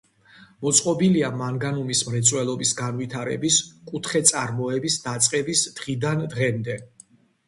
მოწყობილია 0.67 1.27
მანგანუმის 1.41 1.99
მრეწველობის 2.07 2.71
განვითარების 2.79 3.57
კუთხე 3.91 4.21
წარმოების 4.31 4.97
დაწყების 5.05 5.63
დღიდან 5.81 6.25
დღემდე. 6.33 6.79